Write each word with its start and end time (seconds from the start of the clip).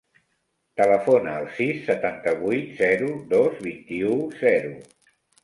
Telefona 0.79 1.35
al 1.41 1.45
sis, 1.57 1.83
setanta-vuit, 1.89 2.73
zero, 2.81 3.11
dos, 3.35 3.61
vint-i-u, 3.69 4.19
zero. 4.43 4.75